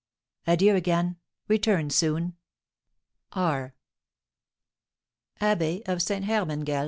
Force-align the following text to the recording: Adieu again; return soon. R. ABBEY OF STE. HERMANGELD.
Adieu 0.47 0.75
again; 0.75 1.17
return 1.47 1.91
soon. 1.91 2.33
R. 3.33 3.75
ABBEY 5.39 5.85
OF 5.85 6.01
STE. 6.01 6.21
HERMANGELD. 6.23 6.79